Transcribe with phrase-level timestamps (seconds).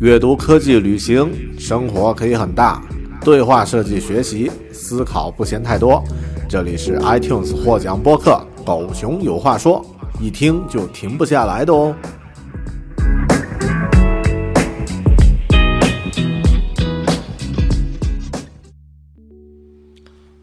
[0.00, 2.82] 阅读、科技、旅行，生活可以很大。
[3.22, 6.02] 对话设计、学习、思考不嫌太多。
[6.48, 9.84] 这里是 iTunes 获奖播客《狗熊有话说》，
[10.24, 11.94] 一听就停不下来的哦。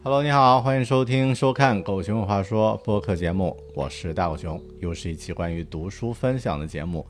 [0.04, 7.04] Hello，你好，欢迎收听、收看《狗熊有话说》播客节目，我是大狗熊，又是一期关于读书分享的节目。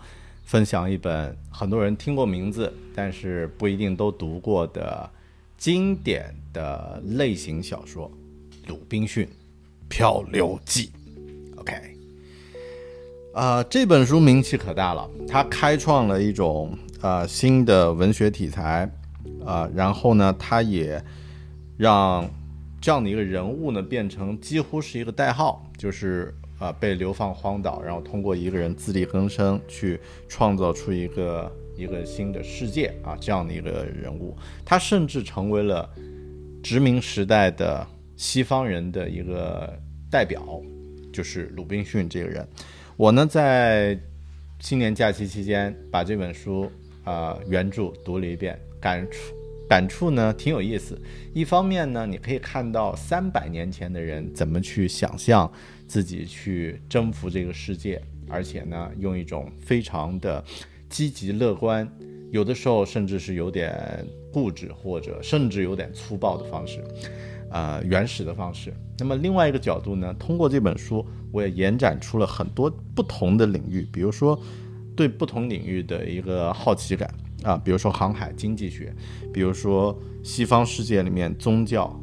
[0.49, 5.09] 分享一本很多人听过名字，但是不一定都读过的
[5.59, 8.11] 经典的类型小说
[8.71, 9.29] 《鲁滨逊
[9.91, 10.91] 漂流记》。
[11.61, 11.75] OK，
[13.35, 18.91] 啊，这本书名气可大了，它开创了一种呃新的文学题材，
[19.45, 21.05] 啊，然后呢，它也
[21.77, 22.27] 让
[22.81, 26.35] 这样的一个人物呢变成几乎是一个代号，就是。
[26.59, 35.89] 啊，被流放荒岛，然后通过一个人自力更生去创造出一个一个新的世界啊，这样的一个人物，他甚至成为了
[36.63, 37.87] 殖民时代的
[38.17, 39.73] 西方人的一个
[40.11, 40.61] 代表，
[41.13, 42.47] 就是鲁滨逊这个人。
[42.97, 43.97] 我呢，在
[44.59, 46.69] 新年假期期间把这本书
[47.05, 49.33] 啊原著读了一遍，感触
[49.69, 51.01] 感触呢挺有意思。
[51.35, 55.51] 一方面呢，你可以看到三百年前的人怎么去想象。
[55.89, 60.45] 自己去征服这个世界，而且呢，用一种非常的
[60.91, 61.91] 积极乐观，
[62.31, 66.85] 有的时候甚至是有点固执，或者甚至有点粗暴的方式，
[67.51, 68.71] 呃，原始的方式。
[68.99, 71.03] 那么另外一个角度呢，通过这本书，
[71.33, 74.39] 我也延展出了很多不同的领域，比如说
[74.95, 77.09] 对不同领域的一个好奇感
[77.49, 78.95] 啊，比如说航海经济学，
[79.33, 81.99] 比如说西方世界里面宗教，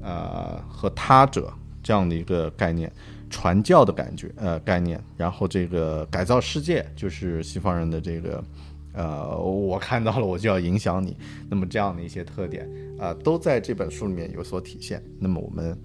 [0.00, 1.52] 呃，和他者
[1.82, 2.90] 这样的一个概念。
[3.28, 8.42] 传教的感觉，呃，概念，然后这个改造世界，就是西方人的这个，
[8.92, 11.16] 呃，我看到了，我就要影响你。
[11.50, 12.66] 那么这样的一些特点，
[12.98, 15.02] 啊，都在这本书里面有所体现。
[15.18, 15.76] 那么我们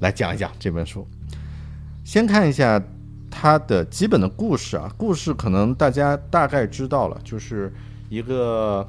[0.00, 1.06] 来讲一讲这本书。
[2.02, 2.82] 先看一下
[3.30, 7.70] 它的基本的故事啊，故事可能大家大概知道了，就是
[8.08, 8.88] 一个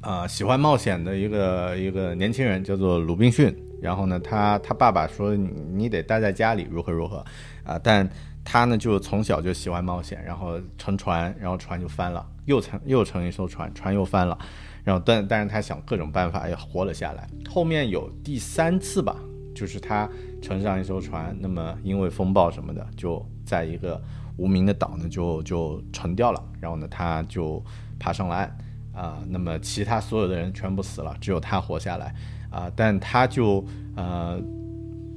[0.00, 3.56] 啊喜欢冒险的一个一个年轻人，叫做鲁滨逊。
[3.80, 7.24] 然后呢，他他爸爸说你你得待在家里，如何如何，
[7.64, 8.06] 啊，但
[8.44, 14.38] 他呢就从小就喜欢冒险，然后乘船，然后船就翻了，又乘又乘一艘船，船又翻了，
[14.84, 17.26] 然后但但是他想各种办法也活了下来。
[17.48, 19.16] 后面有第三次吧，
[19.54, 20.06] 就是他
[20.42, 23.98] 乘上一艘船，那么因为风暴什么的，就在一个
[24.36, 27.64] 无名的岛呢就就沉掉了，然后呢他就
[28.00, 28.56] 爬上了岸，
[28.92, 32.12] 啊，那么其他所有的人全部死了，只有他活下来。
[32.50, 34.36] 啊，但他就呃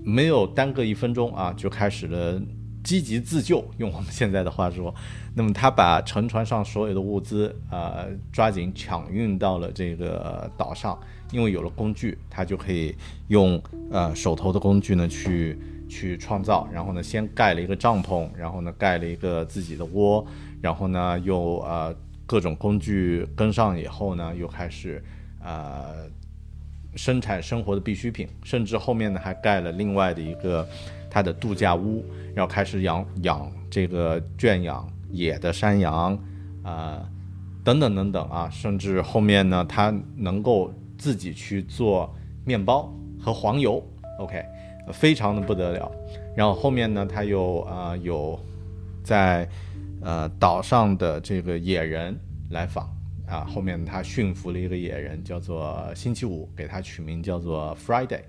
[0.03, 2.39] 没有耽搁一分钟啊，就开始了
[2.83, 3.65] 积极自救。
[3.77, 4.93] 用我们现在的话说，
[5.33, 10.95] 那么他把沉船上所有的物资啊抓紧抢运到了这个岛上，
[11.31, 12.95] 因为有了工具，他就可以
[13.29, 16.67] 用呃手头的工具呢去去创造。
[16.71, 20.23] 然后呢，先盖了一个帐篷，然后呢盖了一个自己的窝，
[20.61, 25.03] 然后呢又呃各种工具跟上以后呢，又开始
[25.41, 26.09] 呃。
[26.95, 30.63] 生产生活的必需品，甚至后面呢还盖了另外的一个
[31.09, 36.15] 他的度假屋，然后开始养养这个圈养野的山羊，
[36.61, 37.03] 啊，
[37.63, 43.83] 等等等等啊，甚至后面呢他能够自己去做面包和黄油
[44.19, 44.45] ，OK，
[44.91, 45.91] 非常的不得了。
[46.35, 48.39] 然后后面呢他又啊有
[49.03, 49.49] 在
[50.03, 52.17] 呃岛上的这个野人
[52.49, 52.89] 来访。
[53.25, 58.19] 啊，后面他驯服了一个野人，叫做星期五，给他取名叫做 Friday，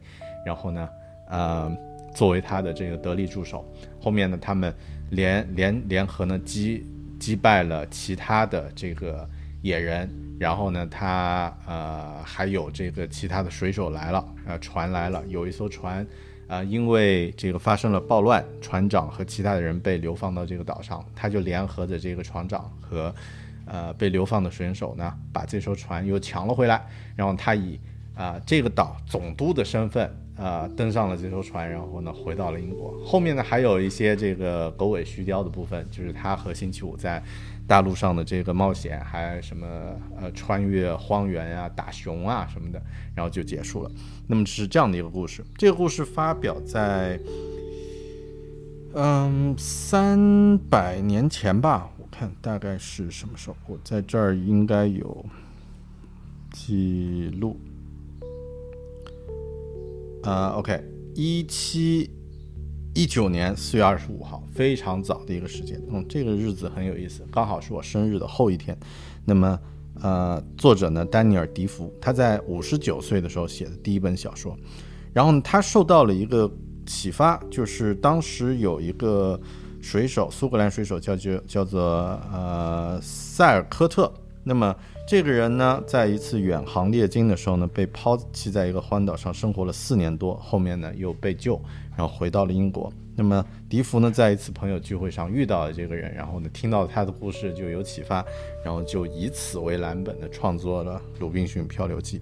[0.47, 0.89] 然后呢，
[1.29, 1.77] 呃，
[2.15, 3.69] 作为他的这个得力助手。
[4.01, 4.73] 后面呢，他们
[5.11, 6.87] 联联联合呢击
[7.19, 9.29] 击败了其他的这个
[9.63, 16.07] 野人，然后呢，他呃还有这个其他的水手来了，呃，船来了，有一艘船，
[16.47, 23.15] 啊，因为这个发生了暴乱，船长和其他的人被流放到这个岛上，他就联合着这个船长和。
[23.67, 26.87] 呃，被流放的水手呢，把这艘船又抢了回来，
[27.17, 27.81] 然后他以
[28.15, 32.95] 啊这个岛总督的身份啊登上了这艘船，然后呢回到了英国。
[33.03, 37.23] 后面呢还有一些这个狗尾续貂的部分，就是他和星期五在
[37.67, 39.67] 大陆上的这个冒险，还什么
[40.17, 42.83] 呃穿越荒原啊、打熊啊什么的，
[43.15, 43.91] 然后就结束了。
[44.27, 45.43] 那么是这样的一个故事。
[45.57, 47.19] 这个故事发表在
[48.95, 53.57] 嗯三百年前吧，我看大概是什么时候？
[53.67, 55.25] 我在这儿应该有
[56.53, 57.59] 记录。
[60.23, 60.83] 呃，OK，
[61.15, 62.11] 一七
[62.95, 65.83] 一九年四月二十五号，非常早的一个时间。
[65.91, 68.77] 嗯，这个日子很有意思，刚好是我生日的后一天。
[69.25, 69.59] 那么，
[70.01, 74.57] 呃，作者呢，丹尼尔·迪福，他在五十九岁的时候写的第一本小说。
[75.13, 76.49] 然后，他受到了一个
[76.87, 79.41] 启发，就是当时有一个
[79.81, 81.83] 水手，苏格兰水手叫叫叫做
[82.33, 84.13] 呃塞尔科特。
[84.45, 84.73] 那么
[85.07, 90.35] 这个人呢，在一次远航猎鲸的时候呢，被抛弃在一个荒岛上，生活了四年多。
[90.37, 91.61] 后面呢，又被救，
[91.95, 92.91] 然后回到了英国。
[93.15, 98.25] 那么笛福呢，在一次朋友聚会上遇到了这个人，然后呢，听到他的故事就有启发，
[98.65, 102.19] 然后就以此为蓝本的创作了《鲁滨逊漂流记》。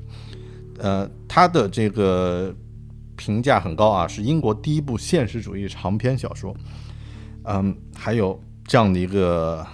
[0.78, 2.52] 呃，他的这个
[3.14, 6.52] 评价很高啊，是英国第一部现实主义长篇小说。
[7.44, 9.64] 嗯，还有这样的一个。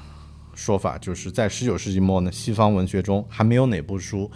[0.59, 4.29] 说法就是在十九世纪末呢，西方文学中还没有哪部书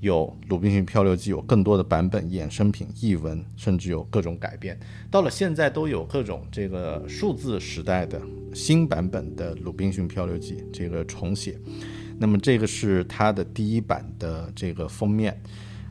[0.00, 4.78] 有《鲁滨逊漂流记》有更多的版本、衍生品、译文，甚至有各种改编。
[5.10, 8.20] 到了现在，都有各种这个数字时代的
[8.52, 11.58] 新版本的《鲁滨逊漂流记》这个重写。
[12.18, 15.40] 那么这个是它的第一版的这个封面，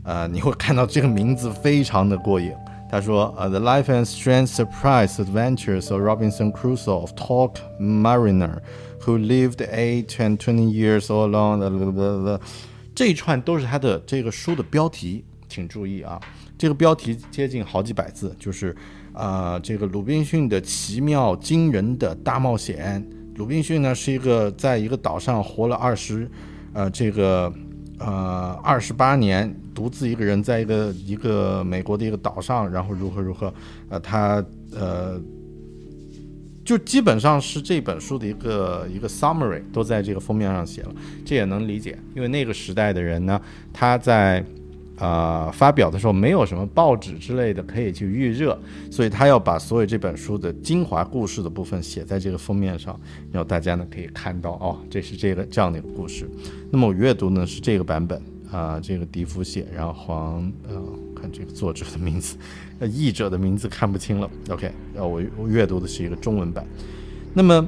[0.04, 2.54] 呃，你会看到这个名字非常的过瘾。
[2.92, 8.58] 他说：“呃，The Life and Strange Surprise Adventures of Robinson Crusoe of Talk Mariner。”
[9.06, 12.40] Who lived eight and twenty years all alone？
[12.94, 16.22] 这一串都是他的这个书的标题，请注意啊，
[16.56, 18.76] 这个标题接近好几百字，就是
[19.14, 23.04] 啊，这个鲁滨逊的奇妙惊人的大冒险。
[23.38, 26.30] 鲁滨逊呢是一个在一个岛上活了二十，
[26.74, 27.52] 呃，这个
[28.04, 33.54] 呃二十八年，独自一个人在一个一个美国的一个岛上，然后如何如何，
[33.90, 34.44] 呃，他
[34.74, 35.22] 呃。
[36.64, 40.94] 就基本上是这本书的一个一个 summary 都在这个封面上写了，
[41.26, 43.42] 这也能理解，因为那个时代的人呢，
[43.74, 44.46] 他在
[45.02, 48.58] 呃发表的时候没有什么报纸之类的可以去预热，
[48.90, 52.98] 所以他要把所有这本书的精华故事的部分写在这个封面上，
[53.32, 56.30] 然后大家呢可以看到哦，这是这个这样的一个故事。
[56.72, 58.22] 那么我阅读呢是这个版本
[58.52, 60.82] 啊，这个笛福写，然后黄呃
[61.16, 62.38] 看这个作者的名字。
[62.92, 64.28] 译者的名字看不清了。
[64.50, 66.66] OK，我我阅读的是一个中文版。
[67.32, 67.64] 那么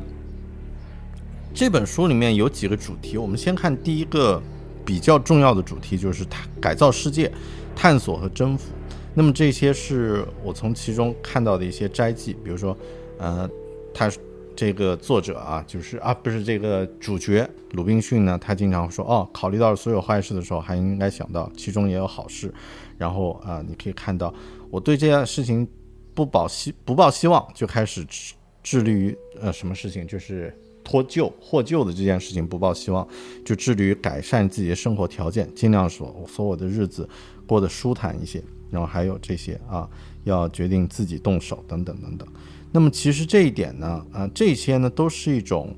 [1.54, 4.42] 这本书里面有几个主题，我们先看第一个
[4.86, 7.32] 比较重要的主题，就是它改造世界、
[7.76, 8.72] 探索和征服。
[9.14, 12.76] 那么这些是我从其中看到的一些摘记，比如说，
[13.20, 13.50] 呃，
[13.94, 14.12] 他
[14.56, 22.54] 这个作者啊，就是啊，不是这个主角鲁滨逊呢，他经常说，哦，考虑到所有坏事的时候，还应该想到其中也有好事。
[22.98, 24.34] 然后啊，你可以看到。
[24.72, 25.68] 我对这件事情
[26.16, 28.34] 不抱希不抱希望，就开始致
[28.64, 33.08] 致力于呃什么事情，就是脱臼获救的这件事情不抱希望，
[33.46, 37.08] 就致力于改善自己的生活条件，尽量说说我的日子
[37.48, 38.44] 过得舒坦一些。
[38.70, 39.88] 然后还有这些啊，
[40.24, 42.28] 要决定自己动手等等等等。
[42.72, 45.76] 那么其实这一点呢，啊这些呢都是一种，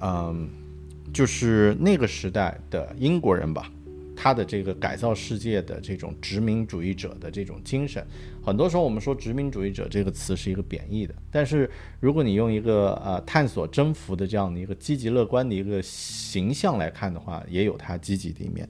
[0.00, 0.48] 嗯，
[1.12, 3.68] 就是那个时代的英国人吧。
[4.16, 8.04] 他的这个改造世界的这种殖民主义者的这种精神，
[8.42, 11.70] 很多时候我们说殖民主义者这个词是一个贬义的，但是
[12.00, 18.66] 如果你用一个呃探索征服的这样的一个积极乐观的一个形象来看的话，也有他积极的一面。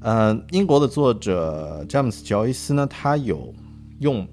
[0.00, 3.52] 呃，英国的作者詹姆斯乔伊斯呢，他有
[4.00, 4.28] 用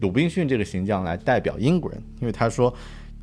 [0.00, 2.72] 鲁滨逊这个形象来代表英国人，因为他说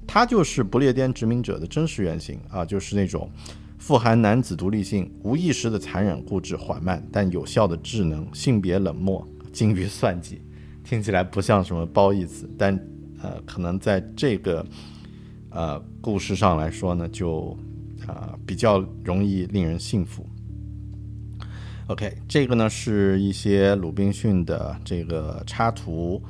[0.07, 3.29] 他就是不列颠殖民者的真实原型啊，就是那种。
[3.77, 10.41] 富含男子独立性、无意识的残忍、固执、缓慢但有效的智能、性别冷漠、精于算计，
[10.83, 12.77] 听起来不像什么褒义词，但
[13.21, 14.65] 呃，可能在这个
[15.51, 17.57] 呃故事上来说呢，就
[18.07, 20.25] 啊比较容易令人信服。
[21.85, 26.21] OK，这个呢是一些鲁滨逊的这个插图，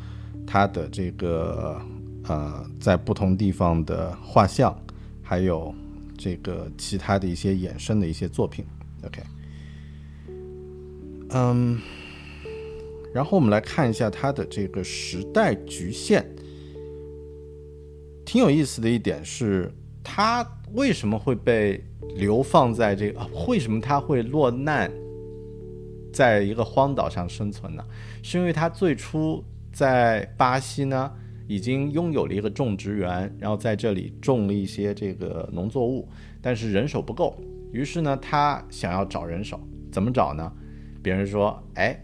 [0.45, 1.81] 它的这个
[2.25, 4.77] 呃在不同地方的画像，
[5.23, 5.73] 还有。
[6.17, 8.65] 这个其他的一些衍生的一些作品
[9.05, 9.21] ，OK，
[11.29, 11.79] 嗯，
[13.13, 16.25] 然后我们来看一下它的这个时代局限。
[18.25, 19.71] 挺有意思的一点是，
[20.03, 21.81] 它为什么会被
[22.15, 23.25] 流放在这个？
[23.47, 24.91] 为什么他会落难
[26.11, 27.81] 在一个荒岛上生存呢？
[28.21, 31.09] 是因为他最初在巴西呢
[31.47, 36.07] 已经拥有了一个种植园，然后在这里种了一些这个农作物，
[36.41, 37.35] 但是人手不够，
[37.71, 39.59] 于是呢，他想要找人手，
[39.91, 40.51] 怎么找呢？
[41.01, 41.97] 别人说，哎，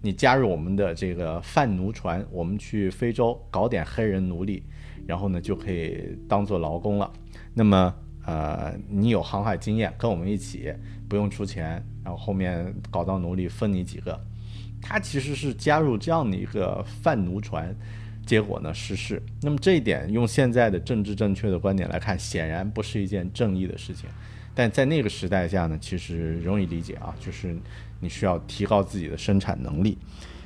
[0.00, 4.62] 你加入我们的这个贩奴船，我们去非洲搞点黑人奴隶，
[5.06, 7.12] 然后呢就可以当做劳工了。
[7.52, 10.72] 那么，呃，你有航海经验，跟我们一起，
[11.08, 14.18] 不用出钱，然后后面搞到奴隶分你几个。
[14.80, 17.74] 他其实是加入这样的一个贩奴船，
[18.28, 19.20] 结果呢失事。
[19.42, 24.08] 那么这一点用现在的政治正确的观点来看，显然不是一件正义的事情。
[24.54, 27.56] 但在那个时代下呢，其实容易理解啊，就是
[28.00, 29.96] 你需要提高自己的生产能力。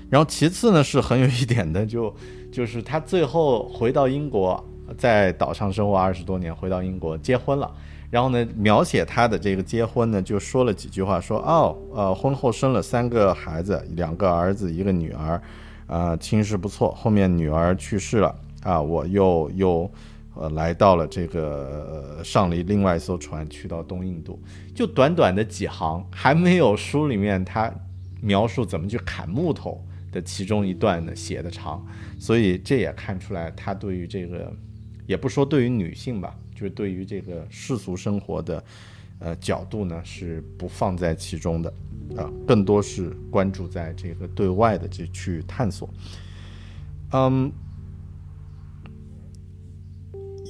[0.08, 2.14] 然后其次呢是很有一点的，就
[2.52, 4.64] 就是他最后回到英国。
[4.98, 7.72] 在岛上生活二十多年，回到英国结婚了。
[8.10, 15.40] 然后呢，描写他的这个结婚呢，就说了几句话，说哦，呃，婚后生了三个孩子，两个儿子，一个女儿，
[15.86, 16.92] 啊，亲事不错。
[16.92, 19.90] 后面女儿去世了，啊，我又又
[20.34, 24.40] 呃来到了这个上了另外一艘船，去到东印度。
[24.74, 27.72] 就短短的几行，还没有书里面他
[28.20, 31.84] 描述怎么去砍木头的其中一段呢写的长。
[32.18, 34.52] 所以这也看出来他对于这个。
[35.04, 38.62] 也不说对于女性吧，就是对于这个世俗生活的，
[39.22, 41.72] 呃角度呢是不放在其中的，
[42.16, 45.88] 啊，更多是关注在这个对外的这去探索。
[47.12, 47.52] 嗯，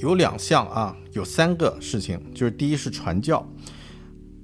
[0.01, 3.47] 有两项啊，有三个事情，就是第一是传教。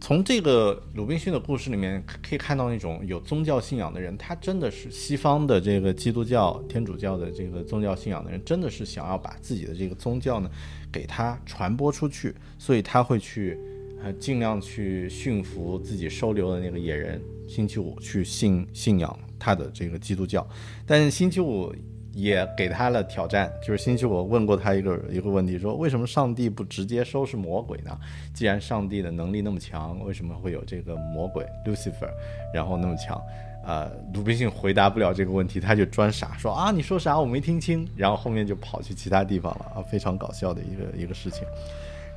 [0.01, 10.49] 从这个鲁滨逊的故事里面可以看到，那种有宗教信仰的人，他真的是西方的这个基督教、天主教的这个宗教信仰的人，真的是想要把自己的这个宗教呢，
[10.93, 13.59] 给他传播出去，所以他会去，
[14.03, 20.47] 呃，尽量去驯服自己收留的那个野人星期五去信信仰他的这个基督教，
[20.87, 21.75] 但星期五。
[22.15, 27.97] 也给他了挑战，就是星期我问过他一个一个问题，说为什么上帝不直接收拾魔鬼呢？
[28.35, 32.11] 既然上帝的能力那么强，为什么会有这个魔鬼 Lucifer，
[32.53, 33.23] 然后那么强？
[33.65, 37.17] 呃，鲁滨逊回答不了这个问题，他就装傻说啊，你说啥？
[37.17, 37.87] 我没听清。
[37.95, 41.45] 然后后面就跑去其他地方了啊，非常搞笑的一个一个事情。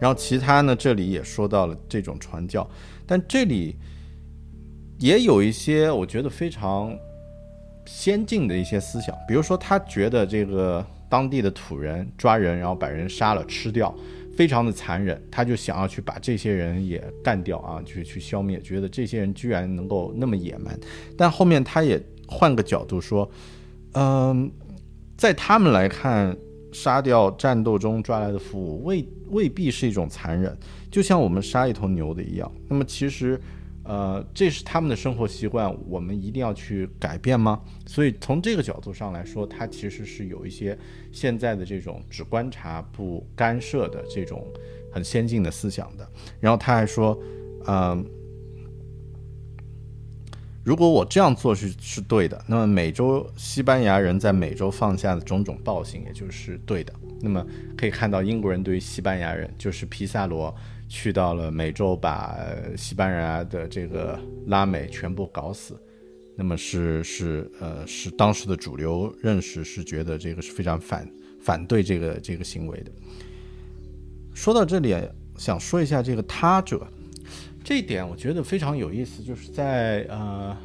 [0.01, 2.69] 然后其他呢，这里也说到了这种传教，
[3.05, 3.77] 但这里
[4.99, 6.93] 也有一些我觉得非常。
[7.87, 13.93] 先进的一些思想，比如说他觉得这个当地的土人抓人，然后把人杀了吃掉，
[14.37, 20.79] 非常的残忍，他就想要去把这些人也干掉啊，去去消灭，觉得这些人居然能够那么野蛮。
[21.17, 23.29] 但后面他也换个角度说，
[23.93, 24.49] 嗯，
[25.17, 26.37] 在他们来看，
[26.71, 30.57] 杀掉战斗中抓来的俘虏未未必是一种残忍，
[30.89, 32.51] 就像我们杀一头牛的一样。
[32.67, 33.39] 那么其实。
[33.83, 37.59] 呃，这是他们的生活习惯，我们一定要去改变吗？
[37.87, 40.77] 所以从这个角度上来说，他其实是有一些
[41.11, 44.45] 现在的这种只观察不干涉的这种
[44.93, 46.07] 很先进的思想的。
[46.39, 47.19] 然后他还说，
[47.65, 48.05] 嗯，
[50.63, 56.93] 如果我这样做是是对的，那么美洲西班牙人在美洲放下的种种暴行也就是对的。
[57.19, 57.45] 那么
[57.77, 60.53] 可以看到，英国人对于西班牙人，就是皮萨罗。
[60.93, 62.37] 去到了美洲，把
[62.75, 65.81] 西班牙的这个拉美全部搞死，
[66.35, 72.91] 那么是是呃是当时的主流认识是觉得这个是非常反反对这个这个行为的。
[74.33, 74.93] 说到这里，
[75.37, 76.85] 想说一下这个他者，
[77.63, 80.57] 这一点我觉得非常有意思，就是在呃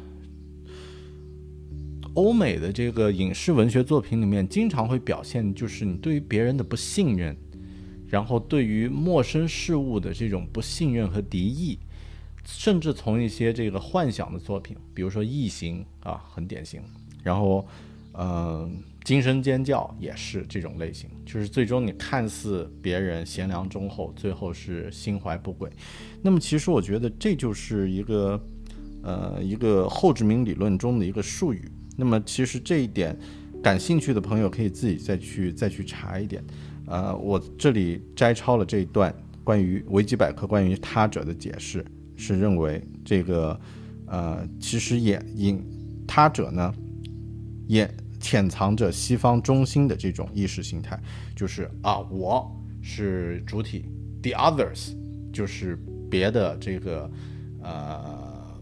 [2.15, 7.35] 欧美的这个影视文学作品里面，经常会表现就是你对于别人的不信任。
[8.09, 11.77] 然后对于陌生事物的这种不信任和敌意，
[12.45, 16.81] 甚至从一些这个幻想的作品，比如说《异形》啊，很典型。
[17.21, 17.67] 然后，
[18.13, 25.71] 嗯，《惊声尖叫》也是这种类型，就是最终你看似别人贤良忠厚，最后是心怀不轨。
[26.21, 28.37] 那么，其实我觉得这就是一个，
[29.03, 31.71] 呃，一个后殖民理论中的一个术语。
[31.95, 33.17] 那么，其实这一点，
[33.63, 36.43] 感兴趣的朋友可以自己再去再去查一点。
[36.85, 41.85] 呃，我这里摘抄了这一段关于维基百科关于他者的解释，
[42.17, 43.57] 是认为这个，
[44.07, 45.63] 呃，其实也因
[46.05, 46.73] 他者呢，
[47.67, 50.99] 也潜藏着西方中心的这种意识形态，
[51.35, 52.49] 就是啊，我
[52.81, 53.85] 是主体
[54.21, 54.95] ，the others
[55.31, 55.77] 就是
[56.09, 57.09] 别的这个，
[57.61, 58.61] 呃，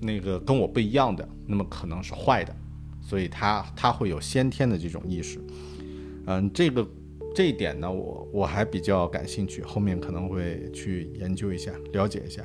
[0.00, 2.54] 那个跟我不一样的，那么可能是坏的，
[3.00, 5.40] 所以他他会有先天的这种意识，
[6.26, 6.86] 嗯，这个。
[7.32, 12.42] 这一点呢，我我还比较感兴趣，后面可能会去研究一下，了解一下。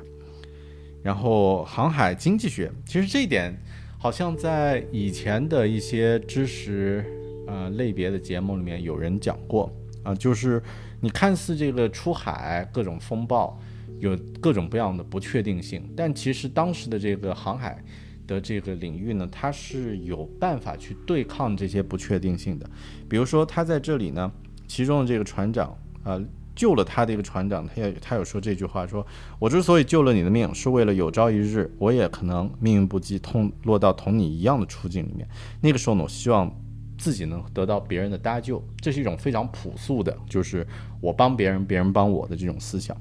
[1.02, 3.52] 然后航海经济学，其实这一点
[3.98, 7.04] 好像在以前的一些知识
[7.46, 9.70] 呃类别的节目里面有人讲过
[10.02, 10.62] 啊，就是
[11.00, 13.58] 你看似这个出海各种风暴，
[13.98, 17.82] 有各种各样的不确定性，但其实当时的这个航海
[18.26, 22.70] 的这个领域呢，它是有办法去对抗这些不确定性的。
[23.08, 24.30] 比如说他在这里呢，
[24.68, 26.20] 其中的这个船长啊。
[26.56, 29.06] 救了他的一个船长，他也他有说这句话，说
[29.38, 35.28] 我之所以救了你的命，是为了有朝一日我也可能命运不济，痛落到同你一样的处境里面。
[35.60, 36.50] 那个时候呢，我希望
[36.98, 40.66] 自己能得到别人的搭救，这是一种非常朴素的，就是
[41.00, 42.96] 我帮别人，别人帮我的这种思想。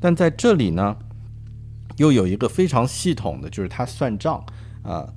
[0.00, 0.96] 但在这里呢，
[1.96, 4.42] 又有一个非常系统的，就是他算账
[4.82, 5.12] 啊。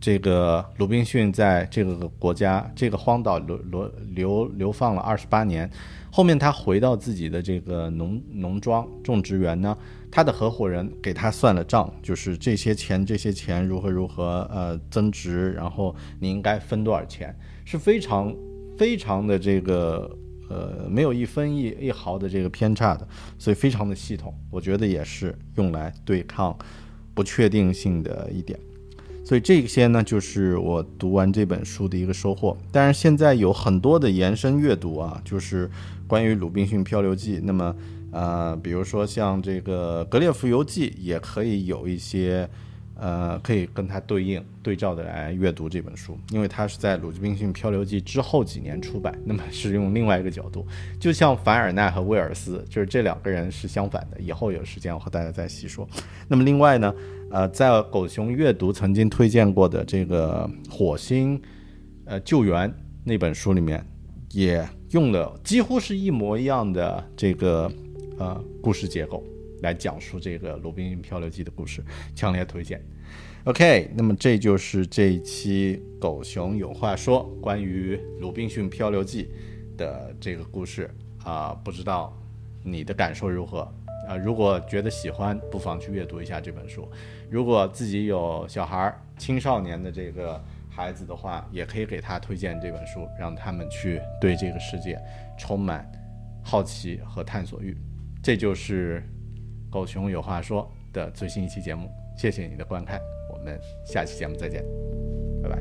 [0.00, 5.70] 这个鲁滨逊在这个国家这个荒岛流流流流放了二十八年。
[6.14, 9.74] 后面他回到自己的这个农农庄种植园呢，
[10.10, 18.36] 他的合伙人给他算了账，就是这些钱这些钱如何如何呃增值，然后你应该分多少钱，是非常
[18.76, 20.14] 非常的这个
[20.50, 26.54] 呃没有一分一一毫的这个偏差的，所以非常的系统，我觉得也是用来对抗
[27.14, 28.60] 不确定性的一点。
[29.24, 32.54] 所以这些呢，就是我读完这本书的一个收获。
[32.72, 35.70] 当然，现在有很多的延伸阅读啊，就是
[36.12, 37.38] 关于《鲁滨逊漂流记》。
[37.42, 37.74] 那么，
[38.10, 42.46] 呃，比如说像这个《格列佛游记》，也可以有一些。
[42.94, 50.64] 呃，可以跟它对应对照的来阅读这本书，因为它是在《鲁滨逊漂流记》之后几年出版，那么是用另外一个角度，
[51.00, 54.20] 就像凡尔纳和威尔斯，就是这两个人是相反的。
[54.20, 55.88] 以后有时间我和大家再细说。
[56.28, 56.94] 那么另外呢，
[57.30, 61.40] 呃，在狗熊阅读曾经推荐过的这个火星，
[62.04, 63.84] 呃，救援那本书里面，
[64.32, 67.70] 也用了几乎是一模一样的这个
[68.18, 69.22] 呃故事结构。
[69.62, 71.80] 来讲述这个《鲁滨逊漂流记》的故事，
[72.16, 72.84] 强烈推荐。
[73.44, 79.28] OK，那么这就是这一期《狗熊有话说》关于《鲁滨逊漂流记》
[79.76, 80.90] 的这个故事
[81.22, 82.12] 啊，不知道
[82.64, 83.60] 你的感受如何
[84.08, 84.16] 啊？
[84.16, 86.88] 如果觉得喜欢，不妨去阅读一下这本书。
[87.30, 90.42] 如果自己有小孩、青少年的这个
[90.74, 94.98] 孩子的话，也可以给他推荐这本书，让他们去对这个世界
[95.38, 95.86] 充满
[96.42, 97.76] 好奇和探索欲。
[98.22, 99.02] 这就是。
[99.72, 103.00] 狗熊有话说的最新一期节目，谢谢你的观看，
[103.32, 104.62] 我们下期节目再见，
[105.42, 105.56] 拜拜。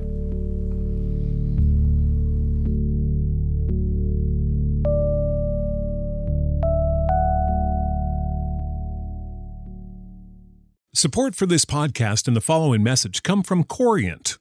[10.93, 14.40] Support for this podcast and the following message come from Corient.